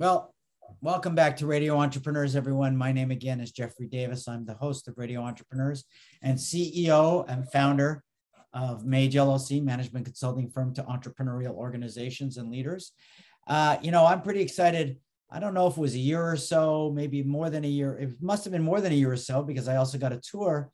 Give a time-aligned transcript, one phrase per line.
[0.00, 0.34] Well,
[0.80, 2.74] welcome back to Radio Entrepreneurs, everyone.
[2.74, 4.28] My name again is Jeffrey Davis.
[4.28, 5.84] I'm the host of Radio Entrepreneurs
[6.22, 8.02] and CEO and founder
[8.54, 12.92] of Mage LLC, management consulting firm to entrepreneurial organizations and leaders.
[13.46, 14.96] Uh, you know, I'm pretty excited.
[15.30, 17.98] I don't know if it was a year or so, maybe more than a year.
[17.98, 20.20] It must have been more than a year or so because I also got a
[20.20, 20.70] tour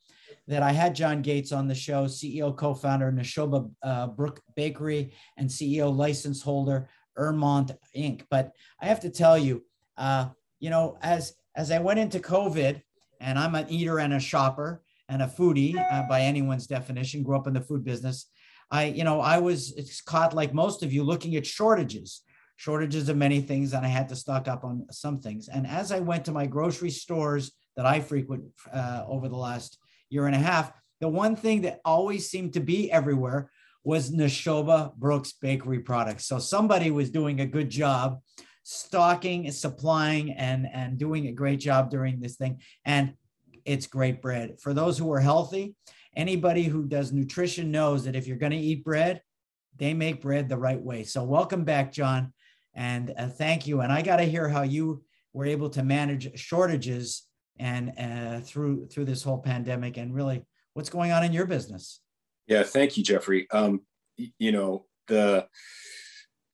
[0.47, 5.51] that I had John Gates on the show, CEO, co-founder, Nashoba uh, Brook Bakery, and
[5.51, 6.89] CEO license holder
[7.19, 8.23] Ermont Inc.
[8.31, 9.63] But I have to tell you,
[9.97, 10.29] uh,
[10.61, 12.83] you know, as as I went into COVID,
[13.21, 17.37] and I'm an eater and a shopper and a foodie uh, by anyone's definition, grew
[17.37, 18.27] up in the food business.
[18.71, 22.23] I, you know, I was caught like most of you looking at shortages,
[22.57, 25.49] shortages of many things, and I had to stock up on some things.
[25.49, 29.79] And as I went to my grocery stores that I frequent uh, over the last
[30.11, 33.51] year and a half, the one thing that always seemed to be everywhere
[33.87, 36.27] was Nashoba Brooks Bakery products.
[36.27, 38.19] So somebody was doing a good job
[38.65, 42.61] stocking, supplying, and, and doing a great job during this thing.
[42.85, 43.15] And
[43.65, 44.57] it's great bread.
[44.61, 45.77] For those who are healthy,
[46.17, 49.23] anybody who does nutrition knows that if you're going to eat bread,
[49.77, 51.05] they make bread the right way.
[51.05, 52.33] So welcome back, John.
[52.75, 53.83] And uh, thank you.
[53.83, 57.23] And I got to hear how you were able to manage shortages
[57.57, 62.01] and uh, through through this whole pandemic and really what's going on in your business.
[62.47, 63.49] Yeah, thank you, Jeffrey.
[63.51, 63.83] Um,
[64.17, 65.47] you know, the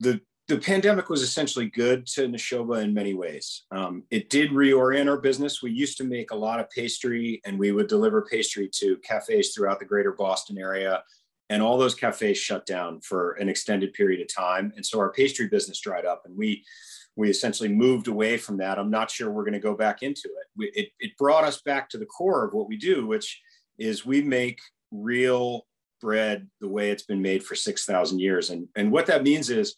[0.00, 3.64] the the pandemic was essentially good to Nashoba in many ways.
[3.70, 5.62] Um, it did reorient our business.
[5.62, 9.54] We used to make a lot of pastry, and we would deliver pastry to cafes
[9.54, 11.02] throughout the greater Boston area.
[11.48, 15.12] And all those cafes shut down for an extended period of time, and so our
[15.12, 16.64] pastry business dried up, and we
[17.14, 18.78] we essentially moved away from that.
[18.78, 20.46] I'm not sure we're going to go back into it.
[20.56, 20.88] We, it.
[20.98, 23.40] It brought us back to the core of what we do, which
[23.78, 25.66] is we make real
[26.02, 28.50] bread the way it's been made for 6,000 years.
[28.50, 29.74] And, and what that means is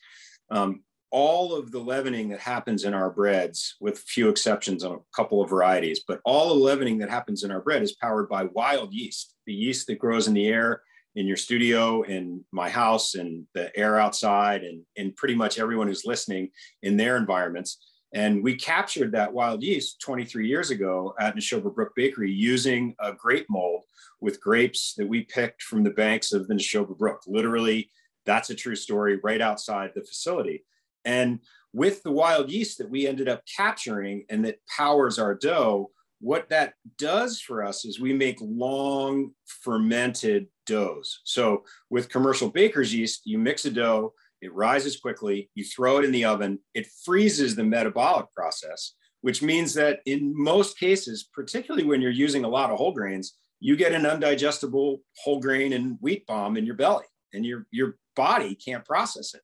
[0.50, 5.17] um, all of the leavening that happens in our breads, with few exceptions on a
[5.17, 8.45] couple of varieties, but all the leavening that happens in our bread is powered by
[8.47, 10.83] wild yeast, the yeast that grows in the air
[11.14, 15.86] in your studio, in my house, and the air outside, and, and pretty much everyone
[15.86, 16.51] who's listening
[16.83, 17.79] in their environments.
[18.14, 23.13] And we captured that wild yeast 23 years ago at Nashoba Brook Bakery using a
[23.13, 23.83] grape mold
[24.20, 27.23] with grapes that we picked from the banks of the Nashoba Brook.
[27.27, 27.91] Literally,
[28.25, 30.64] that's a true story right outside the facility.
[31.05, 31.41] And
[31.73, 36.48] with the wild yeast that we ended up capturing and that powers our dough, what
[36.51, 41.20] that does for us is we make long fermented doughs.
[41.25, 46.05] So with commercial baker's yeast, you mix a dough, it rises quickly, you throw it
[46.05, 51.86] in the oven, it freezes the metabolic process, which means that in most cases, particularly
[51.86, 55.96] when you're using a lot of whole grains, you get an undigestible whole grain and
[56.00, 59.40] wheat bomb in your belly and your, your body can't process it.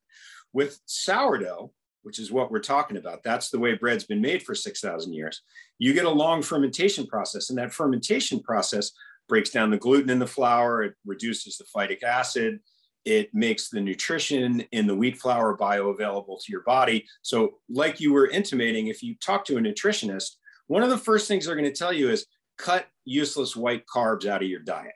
[0.53, 1.71] With sourdough,
[2.03, 5.41] which is what we're talking about, that's the way bread's been made for 6,000 years.
[5.79, 8.91] You get a long fermentation process, and that fermentation process
[9.29, 12.59] breaks down the gluten in the flour, it reduces the phytic acid,
[13.05, 17.05] it makes the nutrition in the wheat flour bioavailable to your body.
[17.21, 20.35] So, like you were intimating, if you talk to a nutritionist,
[20.67, 24.25] one of the first things they're going to tell you is cut useless white carbs
[24.25, 24.93] out of your diet.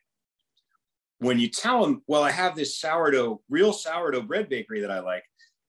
[1.20, 5.00] When you tell them, well, I have this sourdough, real sourdough bread bakery that I
[5.00, 5.24] like,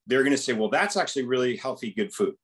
[0.06, 2.34] they're going to say, well, that's actually really healthy, good food.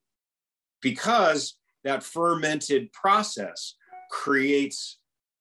[0.81, 3.75] Because that fermented process
[4.11, 4.99] creates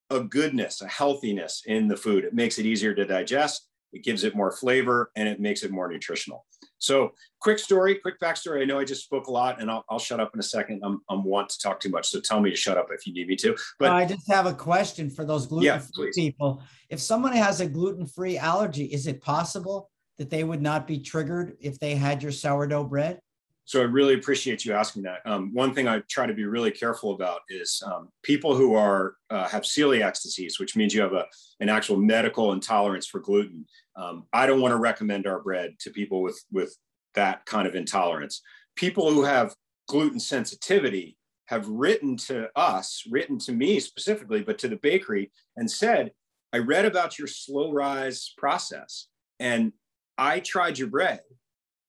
[0.09, 2.25] a goodness, a healthiness in the food.
[2.25, 5.71] It makes it easier to digest, it gives it more flavor, and it makes it
[5.71, 6.45] more nutritional.
[6.77, 8.61] So, quick story, quick backstory.
[8.61, 10.81] I know I just spoke a lot, and I'll, I'll shut up in a second.
[10.83, 13.13] I'm, I'm want to talk too much, so tell me to shut up if you
[13.13, 13.55] need me to.
[13.79, 16.63] But I just have a question for those gluten-free yeah, people.
[16.89, 21.57] If someone has a gluten-free allergy, is it possible that they would not be triggered
[21.59, 23.19] if they had your sourdough bread?
[23.71, 25.19] So I really appreciate you asking that.
[25.25, 29.15] Um, one thing I try to be really careful about is um, people who are
[29.29, 31.25] uh, have celiac disease, which means you have a,
[31.61, 33.65] an actual medical intolerance for gluten.
[33.95, 36.75] Um, I don't want to recommend our bread to people with with
[37.15, 38.41] that kind of intolerance.
[38.75, 39.55] People who have
[39.87, 41.15] gluten sensitivity
[41.45, 46.11] have written to us, written to me specifically, but to the bakery, and said,
[46.51, 49.07] "I read about your slow rise process,
[49.39, 49.71] and
[50.17, 51.21] I tried your bread,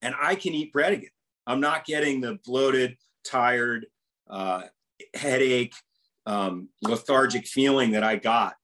[0.01, 1.09] and I can eat bread again."
[1.45, 3.87] I'm not getting the bloated, tired,
[4.29, 4.63] uh,
[5.13, 5.75] headache,
[6.25, 8.55] um, lethargic feeling that I got,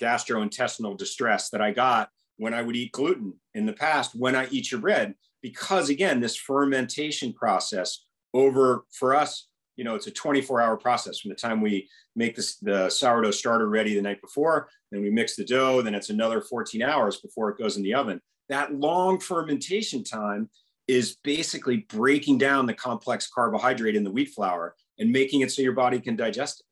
[0.00, 4.48] gastrointestinal distress that I got when I would eat gluten in the past when I
[4.50, 5.14] eat your bread.
[5.42, 8.04] Because again, this fermentation process
[8.34, 12.34] over for us, you know, it's a 24 hour process from the time we make
[12.34, 16.10] this, the sourdough starter ready the night before, then we mix the dough, then it's
[16.10, 18.20] another 14 hours before it goes in the oven.
[18.48, 20.48] That long fermentation time
[20.88, 25.62] is basically breaking down the complex carbohydrate in the wheat flour and making it so
[25.62, 26.66] your body can digest it.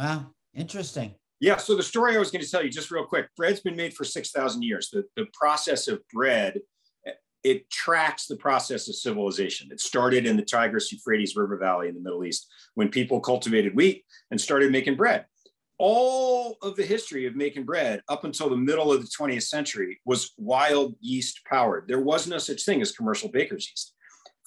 [0.00, 1.16] Wow, interesting.
[1.40, 3.76] Yeah, so the story I was going to tell you just real quick bread's been
[3.76, 4.90] made for 6,000 years.
[4.90, 6.60] The, the process of bread,
[7.42, 9.70] it tracks the process of civilization.
[9.72, 13.74] It started in the Tigris Euphrates River Valley in the Middle East when people cultivated
[13.74, 15.24] wheat and started making bread
[15.82, 19.98] all of the history of making bread up until the middle of the 20th century
[20.04, 21.88] was wild yeast powered.
[21.88, 23.94] There was no such thing as commercial baker's yeast.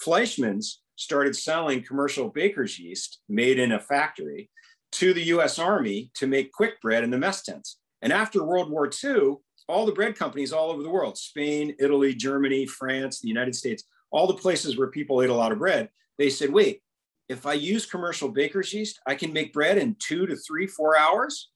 [0.06, 4.52] Fleischmann's started selling commercial baker's yeast made in a factory
[4.92, 7.80] to the US Army to make quick bread in the mess tents.
[8.04, 9.38] And after World War II,
[9.68, 13.86] all the bread companies all over the world Spain, Italy, Germany, France, the United States
[14.12, 16.82] all the places where people ate a lot of bread they said, wait,
[17.34, 20.98] if I use commercial baker's yeast, I can make bread in two to three, four
[20.98, 21.50] hours,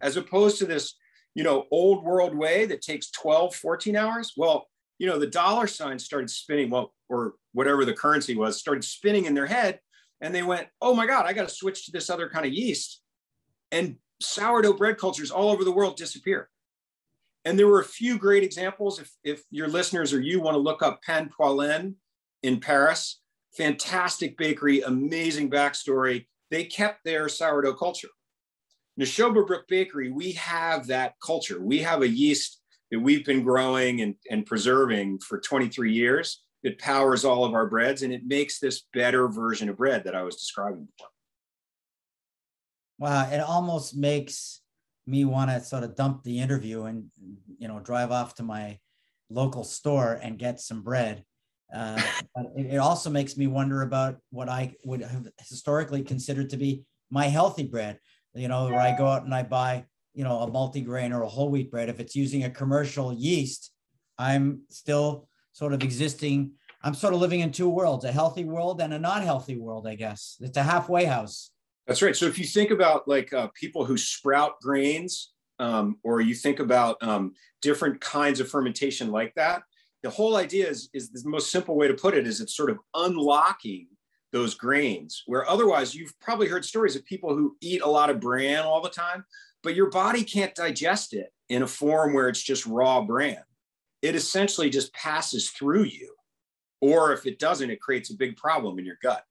[0.00, 0.94] as opposed to this,
[1.34, 4.32] you know, old world way that takes 12, 14 hours.
[4.36, 4.66] Well,
[4.98, 9.26] you know, the dollar sign started spinning, well, or whatever the currency was, started spinning
[9.26, 9.80] in their head.
[10.20, 12.52] And they went, oh my God, I got to switch to this other kind of
[12.52, 13.02] yeast.
[13.70, 16.48] And sourdough bread cultures all over the world disappear.
[17.44, 18.98] And there were a few great examples.
[18.98, 21.94] If, if your listeners or you want to look up Pain Poilâne
[22.42, 23.20] in Paris,
[23.56, 26.26] fantastic bakery, amazing backstory.
[26.50, 28.08] They kept their sourdough culture.
[28.98, 31.60] Nashoba Brook Bakery, we have that culture.
[31.60, 32.60] We have a yeast
[32.90, 36.42] that we've been growing and, and preserving for 23 years.
[36.64, 40.16] that powers all of our breads and it makes this better version of bread that
[40.16, 41.10] I was describing before.
[42.98, 44.60] Wow, it almost makes
[45.06, 47.10] me want to sort of dump the interview and
[47.58, 48.78] you know drive off to my
[49.30, 51.24] local store and get some bread
[51.74, 52.00] uh,
[52.34, 56.84] but it, also makes me wonder about what I would have historically considered to be
[57.10, 57.98] my healthy bread.
[58.34, 59.84] You know, where I go out and I buy,
[60.14, 61.88] you know, a multigrain or a whole wheat bread.
[61.88, 63.72] If it's using a commercial yeast,
[64.18, 66.52] I'm still sort of existing.
[66.82, 69.86] I'm sort of living in two worlds: a healthy world and a not healthy world.
[69.86, 71.50] I guess it's a halfway house.
[71.86, 72.14] That's right.
[72.14, 76.60] So if you think about like uh, people who sprout grains, um, or you think
[76.60, 77.32] about um,
[77.62, 79.62] different kinds of fermentation like that,
[80.02, 82.70] the whole idea is, is the most simple way to put it is it's sort
[82.70, 83.88] of unlocking
[84.32, 88.20] those grains where otherwise you've probably heard stories of people who eat a lot of
[88.20, 89.24] bran all the time
[89.62, 93.42] but your body can't digest it in a form where it's just raw bran.
[94.02, 96.14] It essentially just passes through you
[96.80, 99.24] or if it doesn't it creates a big problem in your gut.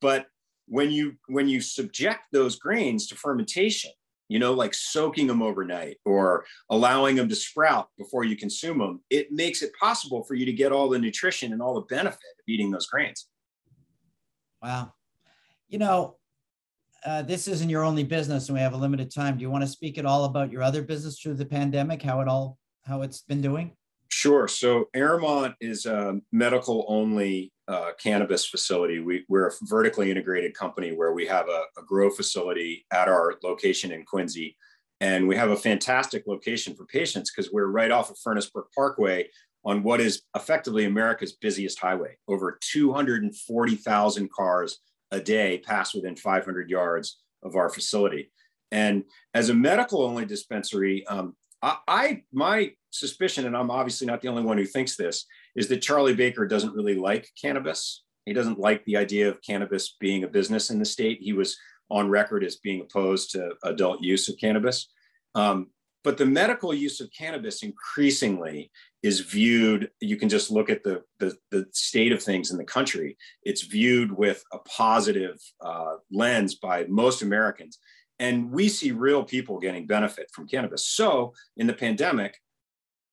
[0.00, 0.26] But
[0.66, 3.90] when you when you subject those grains to fermentation
[4.30, 9.00] you know, like soaking them overnight or allowing them to sprout before you consume them,
[9.10, 12.14] it makes it possible for you to get all the nutrition and all the benefit
[12.14, 13.26] of eating those grains.
[14.62, 14.92] Wow.
[15.68, 16.16] You know,
[17.04, 19.36] uh, this isn't your only business and we have a limited time.
[19.36, 22.20] Do you want to speak at all about your other business through the pandemic, how
[22.20, 23.72] it all, how it's been doing?
[24.10, 24.46] Sure.
[24.46, 28.98] So Ermont is a medical only uh, cannabis facility.
[28.98, 33.36] We, are a vertically integrated company where we have a, a, grow facility at our
[33.44, 34.56] location in Quincy.
[35.00, 38.70] And we have a fantastic location for patients because we're right off of Furnace Brook
[38.74, 39.28] Parkway
[39.64, 42.16] on what is effectively America's busiest highway.
[42.26, 44.80] Over 240,000 cars
[45.12, 48.32] a day pass within 500 yards of our facility.
[48.72, 54.22] And as a medical only dispensary, um, I, I, my suspicion, and I'm obviously not
[54.22, 55.24] the only one who thinks this,
[55.56, 58.04] is that Charlie Baker doesn't really like cannabis.
[58.26, 61.18] He doesn't like the idea of cannabis being a business in the state.
[61.20, 61.56] He was
[61.90, 64.88] on record as being opposed to adult use of cannabis.
[65.34, 65.68] Um,
[66.02, 68.70] but the medical use of cannabis increasingly
[69.02, 72.64] is viewed, you can just look at the, the, the state of things in the
[72.64, 73.16] country.
[73.42, 77.78] It's viewed with a positive uh, lens by most Americans.
[78.18, 80.86] And we see real people getting benefit from cannabis.
[80.86, 82.36] So in the pandemic,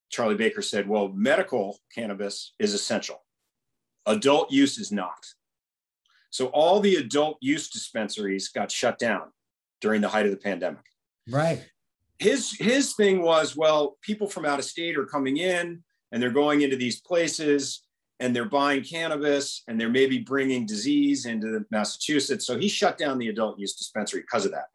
[0.09, 3.25] Charlie Baker said, well, medical cannabis is essential.
[4.05, 5.25] Adult use is not.
[6.29, 9.31] So all the adult use dispensaries got shut down
[9.81, 10.85] during the height of the pandemic.
[11.29, 11.65] Right.
[12.19, 16.31] His his thing was, well, people from out of state are coming in and they're
[16.31, 17.83] going into these places
[18.19, 22.47] and they're buying cannabis and they're maybe bringing disease into Massachusetts.
[22.47, 24.65] So he shut down the adult use dispensary because of that.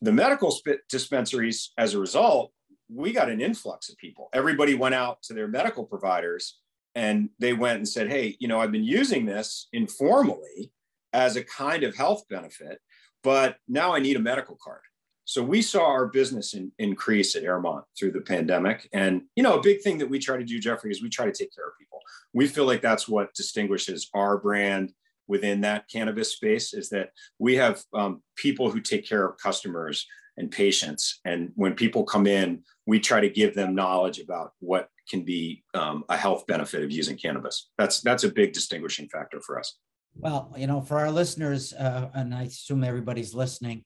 [0.00, 0.56] The medical
[0.88, 2.52] dispensaries, as a result,
[2.88, 4.28] we got an influx of people.
[4.32, 6.58] Everybody went out to their medical providers
[6.94, 10.72] and they went and said, Hey, you know, I've been using this informally
[11.12, 12.80] as a kind of health benefit,
[13.22, 14.80] but now I need a medical card.
[15.26, 18.88] So we saw our business in, increase at Ermont through the pandemic.
[18.92, 21.24] And, you know, a big thing that we try to do, Jeffrey, is we try
[21.24, 22.00] to take care of people.
[22.34, 24.92] We feel like that's what distinguishes our brand
[25.26, 30.06] within that cannabis space is that we have um, people who take care of customers
[30.36, 31.20] and patients.
[31.24, 35.62] And when people come in, we try to give them knowledge about what can be
[35.74, 37.70] um, a health benefit of using cannabis.
[37.78, 39.78] That's that's a big distinguishing factor for us.
[40.16, 43.84] Well, you know, for our listeners, uh, and I assume everybody's listening,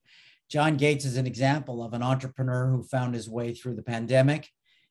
[0.51, 4.49] John Gates is an example of an entrepreneur who found his way through the pandemic,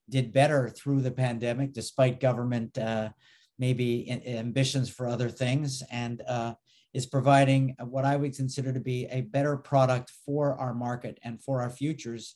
[0.09, 3.09] did better through the pandemic despite government uh,
[3.59, 6.53] maybe ambitions for other things, and uh,
[6.93, 11.41] is providing what I would consider to be a better product for our market and
[11.41, 12.35] for our futures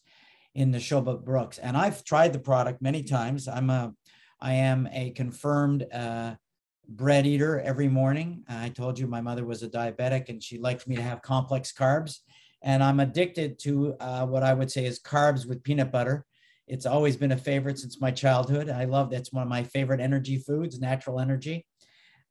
[0.53, 1.57] in the Nashoba Brooks.
[1.57, 3.47] And I've tried the product many times.
[3.47, 3.93] I'm a,
[4.39, 6.35] I am a confirmed uh,
[6.87, 8.43] bread eater every morning.
[8.49, 11.71] I told you my mother was a diabetic and she liked me to have complex
[11.71, 12.17] carbs.
[12.61, 16.25] And I'm addicted to uh, what I would say is carbs with peanut butter.
[16.67, 18.69] It's always been a favorite since my childhood.
[18.69, 21.65] I love that's one of my favorite energy foods, natural energy,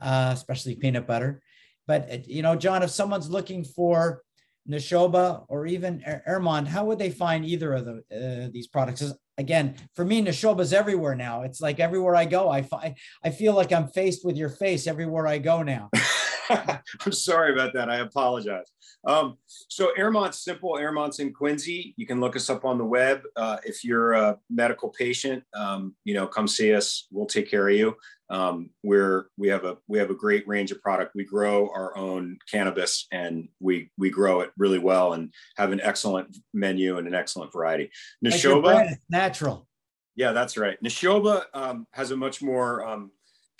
[0.00, 1.42] uh, especially peanut butter.
[1.86, 4.22] But uh, you know, John, if someone's looking for
[4.70, 9.02] Nashoba or even Ermont, how would they find either of the, uh, these products?
[9.38, 11.42] Again, for me, Nashoba's everywhere now.
[11.42, 14.86] It's like everywhere I go, I find I feel like I'm faced with your face
[14.86, 15.90] everywhere I go now.
[17.07, 17.88] I'm sorry about that.
[17.88, 18.73] I apologize.
[19.07, 20.76] Um, so Ermont's simple.
[20.76, 21.95] Ermont's in Quincy.
[21.97, 23.23] You can look us up on the web.
[23.37, 27.07] Uh, if you're a medical patient, um, you know, come see us.
[27.11, 27.97] We'll take care of you.
[28.28, 31.14] Um, we're we have a we have a great range of product.
[31.14, 35.80] We grow our own cannabis and we we grow it really well and have an
[35.83, 37.90] excellent menu and an excellent variety.
[38.25, 39.66] Nashoba, natural.
[40.14, 40.80] Yeah, that's right.
[40.83, 43.11] Nashoba um, has a much more um,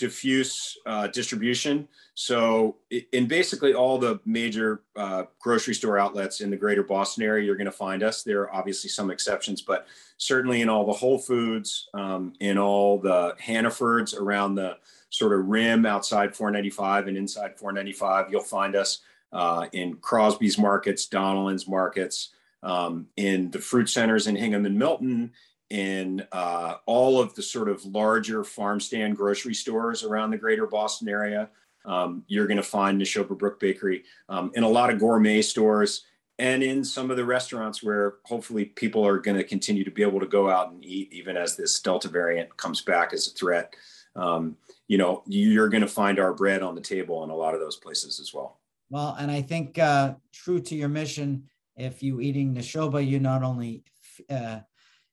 [0.01, 1.87] diffuse uh, distribution.
[2.15, 2.77] So
[3.13, 7.57] in basically all the major uh, grocery store outlets in the greater Boston area, you're
[7.57, 8.23] going to find us.
[8.23, 12.99] There are obviously some exceptions, but certainly in all the Whole Foods, um, in all
[12.99, 14.79] the Hannafords around the
[15.11, 19.01] sort of rim outside 495 and inside 495, you'll find us
[19.33, 22.31] uh, in Crosby's markets, Donelan's markets,
[22.63, 25.33] um, in the fruit centers in Hingham and Milton,
[25.71, 30.67] in uh, all of the sort of larger farm stand grocery stores around the greater
[30.67, 31.49] Boston area.
[31.85, 36.05] Um, you're going to find Nashoba Brook Bakery um, in a lot of gourmet stores
[36.39, 40.03] and in some of the restaurants where hopefully people are going to continue to be
[40.03, 43.31] able to go out and eat even as this Delta variant comes back as a
[43.31, 43.75] threat.
[44.17, 44.57] Um,
[44.89, 47.61] you know, you're going to find our bread on the table in a lot of
[47.61, 48.59] those places as well.
[48.89, 51.45] Well, and I think uh, true to your mission,
[51.77, 53.85] if you eating Nashoba, you not only
[54.29, 54.61] uh,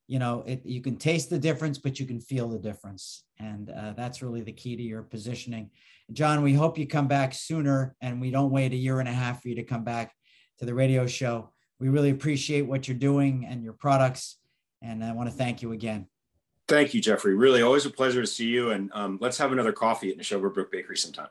[0.07, 3.23] you know it, you can taste the difference but you can feel the difference.
[3.39, 5.69] And uh, that's really the key to your positioning.
[6.13, 9.13] John we hope you come back sooner and we don't wait a year and a
[9.13, 10.13] half for you to come back
[10.59, 11.51] to the radio show.
[11.79, 14.37] We really appreciate what you're doing and your products
[14.81, 16.07] and i want to thank you again.
[16.67, 17.35] Thank you jeffrey.
[17.35, 20.53] Really always a pleasure to see you and um, let's have another coffee at Nashoba
[20.53, 21.29] Brook Bakery sometime.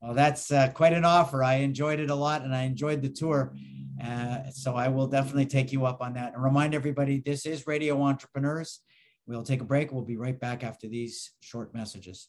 [0.00, 1.44] Well that's uh, quite an offer.
[1.44, 3.54] I enjoyed it a lot and i enjoyed the tour
[4.02, 7.66] uh, so I will definitely take you up on that and remind everybody this is
[7.66, 8.80] Radio Entrepreneurs.
[9.26, 9.92] We'll take a break.
[9.92, 12.28] We'll be right back after these short messages.